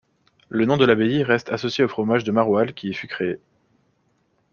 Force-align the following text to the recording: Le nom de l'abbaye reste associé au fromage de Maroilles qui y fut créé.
Le 0.49 0.65
nom 0.65 0.77
de 0.77 0.85
l'abbaye 0.85 1.21
reste 1.21 1.51
associé 1.51 1.83
au 1.83 1.87
fromage 1.87 2.23
de 2.23 2.31
Maroilles 2.31 2.73
qui 2.73 2.89
y 2.89 2.93
fut 2.95 3.05
créé. 3.05 3.37